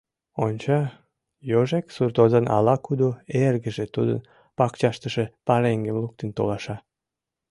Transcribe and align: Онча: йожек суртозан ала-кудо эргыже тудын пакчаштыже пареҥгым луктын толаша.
Онча: 0.45 0.81
йожек 1.51 1.85
суртозан 1.95 2.45
ала-кудо 2.55 3.09
эргыже 3.45 3.85
тудын 3.95 4.19
пакчаштыже 4.57 5.25
пареҥгым 5.47 5.97
луктын 6.03 6.29
толаша. 6.37 6.77